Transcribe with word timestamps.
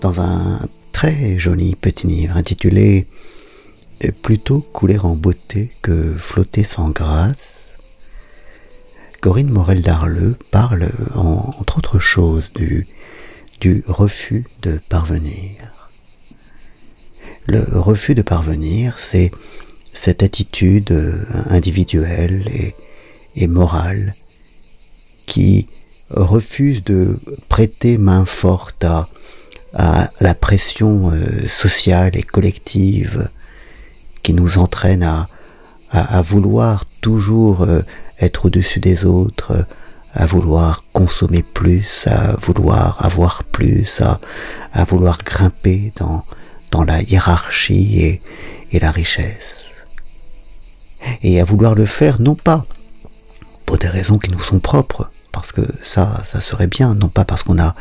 dans 0.00 0.20
un 0.20 0.60
très 0.92 1.38
joli 1.38 1.74
petit 1.74 2.06
livre 2.06 2.36
intitulé 2.36 3.06
Plutôt 4.22 4.60
couler 4.60 4.98
en 4.98 5.16
beauté 5.16 5.72
que 5.82 6.14
flotter 6.14 6.62
sans 6.62 6.90
grâce. 6.90 7.36
Corinne 9.20 9.50
Morel 9.50 9.82
d'Arleux 9.82 10.36
parle, 10.52 10.88
entre 11.16 11.78
autres 11.78 11.98
choses, 11.98 12.50
du, 12.54 12.86
refus 13.88 14.44
de 14.62 14.78
parvenir. 14.88 15.50
Le 17.46 17.64
refus 17.72 18.14
de 18.14 18.22
parvenir, 18.22 19.00
c'est 19.00 19.32
cette 20.00 20.22
attitude 20.22 20.94
individuelle 21.50 22.72
et 23.34 23.46
morale 23.48 24.14
qui 25.26 25.66
refuse 26.10 26.84
de 26.84 27.18
prêter 27.48 27.98
main 27.98 28.24
forte 28.24 28.84
à, 28.84 29.08
à 29.78 30.10
la 30.20 30.34
pression 30.34 31.10
euh, 31.12 31.48
sociale 31.48 32.16
et 32.16 32.22
collective 32.22 33.30
qui 34.22 34.34
nous 34.34 34.58
entraîne 34.58 35.04
à, 35.04 35.28
à, 35.92 36.20
vouloir 36.20 36.84
toujours 37.00 37.62
euh, 37.62 37.80
être 38.20 38.46
au-dessus 38.46 38.80
des 38.80 39.04
autres, 39.04 39.64
à 40.14 40.26
vouloir 40.26 40.82
consommer 40.92 41.44
plus, 41.44 42.06
à 42.08 42.34
vouloir 42.40 43.04
avoir 43.04 43.44
plus, 43.44 44.00
à, 44.00 44.18
à 44.72 44.84
vouloir 44.84 45.18
grimper 45.24 45.92
dans, 45.96 46.24
dans 46.72 46.82
la 46.82 47.00
hiérarchie 47.00 48.00
et, 48.00 48.20
et 48.72 48.80
la 48.80 48.90
richesse. 48.90 49.54
Et 51.22 51.40
à 51.40 51.44
vouloir 51.44 51.76
le 51.76 51.86
faire 51.86 52.20
non 52.20 52.34
pas 52.34 52.66
pour 53.64 53.78
des 53.78 53.88
raisons 53.88 54.18
qui 54.18 54.32
nous 54.32 54.40
sont 54.40 54.58
propres, 54.58 55.08
que 55.58 55.72
ça, 55.82 56.22
ça 56.24 56.40
serait 56.40 56.66
bien, 56.66 56.94
non 56.94 57.08
pas 57.08 57.24
parce 57.24 57.42
qu'on 57.42 57.58
a 57.58 57.74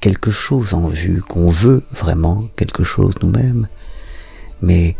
quelque 0.00 0.30
chose 0.30 0.74
en 0.74 0.88
vue, 0.88 1.22
qu'on 1.22 1.50
veut 1.50 1.82
vraiment 1.92 2.44
quelque 2.56 2.84
chose 2.84 3.14
nous-mêmes, 3.22 3.66
mais, 4.62 4.96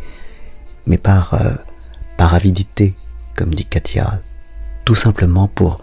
mais 0.87 0.99
par, 0.99 1.35
euh, 1.35 1.55
par 2.17 2.35
avidité, 2.35 2.95
comme 3.37 3.55
dit 3.55 3.65
Katia, 3.65 4.21
tout 4.85 4.95
simplement 4.97 5.49
pour 5.49 5.81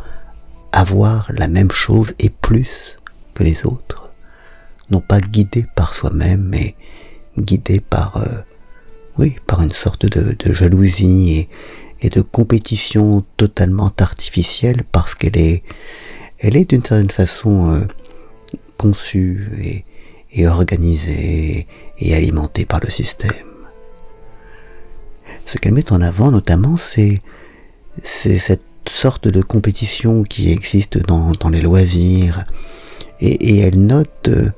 avoir 0.72 1.32
la 1.32 1.48
même 1.48 1.72
chose 1.72 2.14
et 2.20 2.30
plus 2.30 2.98
que 3.34 3.44
les 3.44 3.66
autres, 3.66 4.10
non 4.90 5.02
pas 5.02 5.22
guidé 5.22 5.66
par 5.76 5.94
soi-même, 5.94 6.44
mais 6.44 6.76
guidé 7.38 7.80
par, 7.80 8.18
euh, 8.18 8.42
oui, 9.18 9.36
par 9.48 9.62
une 9.62 9.72
sorte 9.72 10.06
de, 10.06 10.36
de 10.38 10.54
jalousie 10.54 11.38
et, 11.38 11.50
et 12.02 12.10
de 12.10 12.22
compétition 12.22 13.24
totalement 13.38 13.92
artificielle 14.00 14.84
parce 14.92 15.16
qu'elle 15.16 15.38
est, 15.38 15.64
elle 16.44 16.58
est 16.58 16.70
d'une 16.70 16.84
certaine 16.84 17.10
façon 17.10 17.72
euh, 17.72 17.80
conçue 18.78 19.84
et, 20.34 20.48
organisée 20.48 21.66
et 22.00 22.16
alimentée 22.16 22.66
par 22.66 22.82
le 22.82 22.90
système. 22.90 23.32
Ce 25.46 25.58
qu'elle 25.58 25.74
met 25.74 25.92
en 25.92 26.02
avant 26.02 26.32
notamment, 26.32 26.76
c'est 26.76 27.22
cette 28.04 28.62
sorte 28.90 29.28
de 29.28 29.42
compétition 29.42 30.24
qui 30.24 30.52
existe 30.52 30.98
dans, 30.98 31.32
les 31.50 31.62
loisirs. 31.62 32.44
Et, 33.22 33.60
elle 33.60 33.80
note 33.80 34.28
euh, 34.28 34.50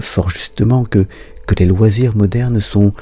fort 0.00 0.30
justement 0.30 0.84
que, 0.84 1.06
les 1.58 1.66
loisirs 1.66 2.16
modernes 2.16 2.60
sont, 2.60 2.92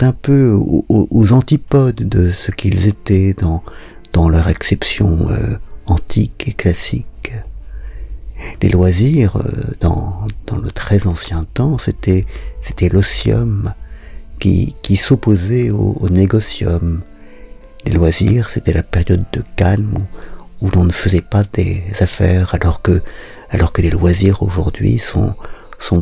un 0.00 0.12
peu 0.12 0.52
aux, 0.52 1.32
antipodes 1.32 1.96
de 1.96 2.32
ce 2.32 2.50
qu'ils 2.50 2.86
étaient 2.86 3.34
dans, 3.34 4.28
leur 4.28 4.48
exception 4.48 5.30
euh, 5.30 5.56
antique 5.86 6.48
et 6.48 6.52
classique. 6.52 7.06
Les 8.62 8.68
loisirs, 8.68 9.36
euh, 9.36 9.74
dans, 9.80 10.26
le 10.62 10.70
très 10.70 11.06
ancien 11.06 11.44
temps, 11.54 11.78
c'était, 11.78 12.26
c'était 12.62 12.90
l'osium 12.90 13.72
qui, 14.38 14.74
s'opposait 14.96 15.70
au, 15.70 16.08
négocium. 16.10 17.02
Les 17.86 17.92
loisirs, 17.92 18.50
c'était 18.52 18.74
la 18.74 18.82
période 18.82 19.24
de 19.32 19.42
calme 19.56 20.04
où, 20.60 20.68
l'on 20.70 20.84
ne 20.84 20.92
faisait 20.92 21.22
pas 21.22 21.42
des 21.54 21.82
affaires, 22.00 22.54
alors 22.54 22.82
que, 22.82 23.00
les 23.80 23.90
loisirs 23.90 24.42
aujourd'hui 24.42 24.98
sont, 24.98 25.34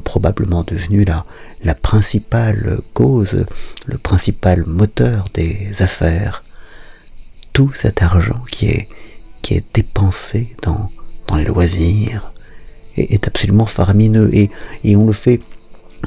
probablement 0.00 0.64
devenus 0.64 1.06
la, 1.06 1.24
la 1.62 1.74
principale 1.74 2.80
cause, 2.92 3.46
le 3.86 3.98
principal 3.98 4.64
moteur 4.66 5.28
des 5.34 5.74
affaires. 5.78 6.42
Tout 7.52 7.72
cet 7.72 8.02
argent 8.02 8.42
qui 8.50 8.66
est, 8.66 8.88
dépensé 9.74 10.54
dans 10.62 10.90
les 11.36 11.44
loisirs 11.44 12.32
est, 12.98 13.26
absolument 13.26 13.66
faramineux 13.66 14.30
et, 14.32 14.50
et 14.84 14.96
on 14.96 15.06
le 15.06 15.12
fait 15.12 15.40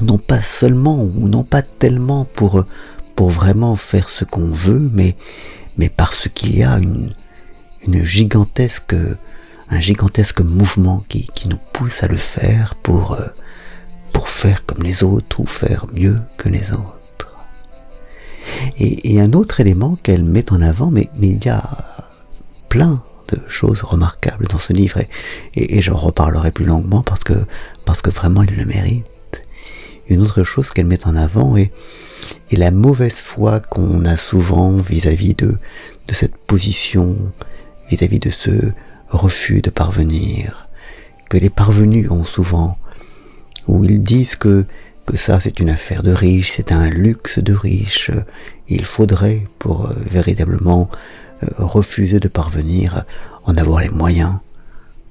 non 0.01 0.17
pas 0.17 0.41
seulement 0.41 1.03
ou 1.03 1.27
non 1.27 1.43
pas 1.43 1.61
tellement 1.61 2.25
pour, 2.25 2.63
pour 3.15 3.29
vraiment 3.29 3.75
faire 3.75 4.09
ce 4.09 4.23
qu'on 4.23 4.47
veut, 4.47 4.89
mais, 4.93 5.15
mais 5.77 5.89
parce 5.89 6.27
qu'il 6.29 6.57
y 6.57 6.63
a 6.63 6.77
une, 6.77 7.13
une 7.85 8.03
gigantesque, 8.03 8.95
un 9.69 9.79
gigantesque 9.79 10.41
mouvement 10.41 11.03
qui, 11.09 11.27
qui 11.35 11.47
nous 11.47 11.59
pousse 11.73 12.03
à 12.03 12.07
le 12.07 12.17
faire 12.17 12.75
pour, 12.75 13.13
euh, 13.13 13.27
pour 14.13 14.29
faire 14.29 14.65
comme 14.65 14.83
les 14.83 15.03
autres 15.03 15.39
ou 15.39 15.45
faire 15.45 15.87
mieux 15.93 16.19
que 16.37 16.49
les 16.49 16.71
autres. 16.71 16.97
Et, 18.77 19.13
et 19.13 19.21
un 19.21 19.33
autre 19.33 19.59
élément 19.59 19.97
qu'elle 20.01 20.25
met 20.25 20.51
en 20.51 20.61
avant, 20.61 20.91
mais, 20.91 21.09
mais 21.17 21.29
il 21.29 21.45
y 21.45 21.49
a 21.49 21.63
plein 22.69 23.03
de 23.31 23.39
choses 23.49 23.81
remarquables 23.81 24.47
dans 24.47 24.59
ce 24.59 24.73
livre, 24.73 24.99
et, 25.55 25.81
j'en 25.81 25.97
reparlerai 25.97 26.51
plus 26.51 26.65
longuement 26.65 27.01
parce 27.01 27.23
que, 27.23 27.33
parce 27.85 28.01
que 28.01 28.09
vraiment 28.09 28.43
il 28.43 28.55
le 28.55 28.65
mérite. 28.65 29.05
Une 30.09 30.21
autre 30.21 30.43
chose 30.43 30.69
qu'elle 30.69 30.85
met 30.85 31.07
en 31.07 31.15
avant 31.15 31.55
est, 31.57 31.71
la 32.51 32.71
mauvaise 32.71 33.13
foi 33.13 33.59
qu'on 33.59 34.05
a 34.05 34.17
souvent 34.17 34.75
vis-à-vis 34.77 35.33
de, 35.35 35.57
de 36.07 36.13
cette 36.13 36.35
position, 36.35 37.15
vis-à-vis 37.89 38.19
-vis 38.19 38.27
de 38.27 38.31
ce 38.31 38.71
refus 39.07 39.61
de 39.61 39.69
parvenir, 39.69 40.67
que 41.29 41.37
les 41.37 41.49
parvenus 41.49 42.11
ont 42.11 42.25
souvent 42.25 42.77
où 43.67 43.83
ils 43.85 44.03
disent 44.03 44.35
que, 44.35 44.65
que 45.11 45.17
ça 45.17 45.41
c'est 45.41 45.59
une 45.59 45.69
affaire 45.69 46.03
de 46.03 46.13
riche, 46.13 46.53
c'est 46.55 46.71
un 46.71 46.89
luxe 46.89 47.39
de 47.39 47.53
riche. 47.53 48.11
Il 48.69 48.85
faudrait, 48.85 49.45
pour 49.59 49.87
euh, 49.87 49.93
véritablement 50.09 50.89
euh, 51.43 51.47
refuser 51.57 52.21
de 52.21 52.29
parvenir, 52.29 53.03
en 53.43 53.57
avoir 53.57 53.81
les 53.81 53.89
moyens, 53.89 54.35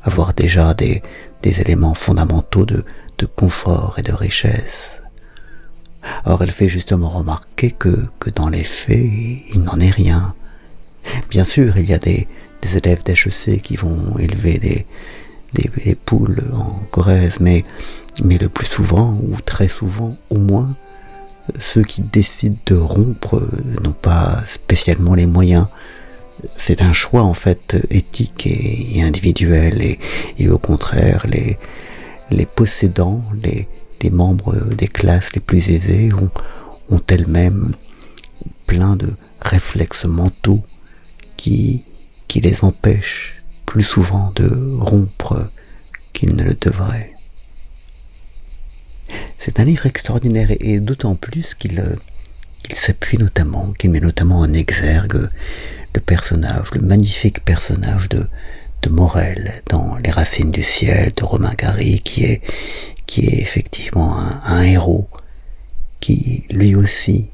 avoir 0.02 0.32
déjà 0.32 0.72
des, 0.72 1.02
éléments 1.42 1.94
fondamentaux 1.94 2.64
de, 2.64 2.82
de 3.18 3.26
confort 3.26 3.96
et 3.98 4.02
de 4.02 4.12
richesse. 4.12 5.00
Or, 6.24 6.42
elle 6.42 6.50
fait 6.50 6.68
justement 6.68 7.10
remarquer 7.10 7.70
que, 7.70 7.94
que 8.20 8.30
dans 8.30 8.48
les 8.48 8.64
faits, 8.64 9.10
il 9.54 9.62
n'en 9.62 9.78
est 9.80 9.90
rien. 9.90 10.34
Bien 11.28 11.44
sûr, 11.44 11.76
il 11.76 11.90
y 11.90 11.94
a 11.94 11.98
des, 11.98 12.26
des 12.62 12.76
élèves 12.78 13.04
d'HEC 13.04 13.60
qui 13.60 13.76
vont 13.76 14.16
élever 14.18 14.58
des, 14.58 14.86
des 15.54 15.94
poules 15.94 16.42
en 16.54 16.80
Corrèze, 16.90 17.38
mais 17.40 17.64
mais 18.24 18.38
le 18.38 18.48
plus 18.48 18.66
souvent, 18.66 19.18
ou 19.22 19.40
très 19.44 19.68
souvent 19.68 20.16
au 20.30 20.38
moins, 20.38 20.74
ceux 21.58 21.82
qui 21.82 22.02
décident 22.02 22.58
de 22.66 22.76
rompre 22.76 23.42
n'ont 23.82 23.92
pas 23.92 24.42
spécialement 24.48 25.14
les 25.14 25.26
moyens. 25.26 25.66
C'est 26.56 26.82
un 26.82 26.92
choix 26.92 27.22
en 27.22 27.34
fait 27.34 27.76
éthique 27.90 28.46
et, 28.46 29.02
individuel 29.02 29.82
et, 29.82 29.98
et, 30.38 30.48
au 30.48 30.58
contraire 30.58 31.26
les, 31.26 31.58
les 32.30 32.46
possédants, 32.46 33.22
les, 33.42 33.68
les 34.00 34.10
membres 34.10 34.56
des 34.74 34.88
classes 34.88 35.32
les 35.34 35.40
plus 35.40 35.68
aisées 35.68 36.10
ont, 36.14 36.30
ont 36.90 37.02
elles-mêmes 37.08 37.72
plein 38.66 38.96
de 38.96 39.08
réflexes 39.42 40.06
mentaux 40.06 40.64
qui, 41.36 41.84
qui 42.26 42.40
les 42.40 42.64
empêchent 42.64 43.39
plus 43.70 43.84
souvent 43.84 44.32
de 44.34 44.50
rompre 44.80 45.48
qu'ils 46.12 46.34
ne 46.34 46.42
le 46.42 46.54
devraient. 46.54 47.12
C'est 49.38 49.60
un 49.60 49.64
livre 49.64 49.86
extraordinaire 49.86 50.48
et, 50.50 50.80
d'autant 50.80 51.14
plus 51.14 51.54
qu'il 51.54 51.78
euh, 51.78 51.94
s'appuie 52.74 53.16
notamment, 53.16 53.72
qu'il 53.78 53.90
met 53.90 54.00
notamment 54.00 54.40
en 54.40 54.52
exergue 54.52 55.28
le 55.94 56.00
personnage, 56.00 56.72
le 56.72 56.80
magnifique 56.80 57.44
personnage 57.44 58.08
de, 58.08 58.26
de 58.82 58.90
Morel 58.90 59.62
dans 59.68 59.96
Les 59.98 60.10
Racines 60.10 60.50
du 60.50 60.64
ciel 60.64 61.12
de 61.16 61.22
Romain 61.22 61.54
Gary, 61.56 62.00
qui 62.00 62.24
est, 62.24 62.42
qui 63.06 63.26
est 63.26 63.40
effectivement 63.40 64.18
un, 64.18 64.62
héros 64.62 65.06
qui, 66.00 66.44
lui 66.50 66.74
aussi, 66.74 67.28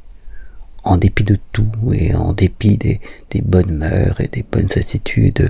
en 0.84 0.98
dépit 0.98 1.24
de 1.24 1.38
tout 1.52 1.94
et 1.94 2.14
en 2.14 2.34
dépit 2.34 2.76
des, 2.76 3.00
des 3.30 3.40
bonnes 3.40 3.74
mœurs 3.74 4.20
et 4.20 4.28
des 4.28 4.42
bonnes 4.42 4.68
attitudes, 4.76 5.48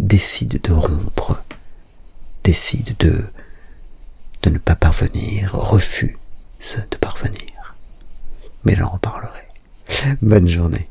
décide 0.00 0.60
de 0.62 0.72
rompre, 0.72 1.44
décide 2.42 2.96
de, 2.98 3.22
de 4.42 4.50
ne 4.50 4.58
pas 4.58 4.74
parvenir, 4.74 5.52
refuse 5.52 6.16
de 6.90 6.96
parvenir. 6.96 7.74
Mais 8.64 8.74
j'en 8.76 8.88
reparlerai. 8.88 9.42
Bonne 10.22 10.48
journée. 10.48 10.88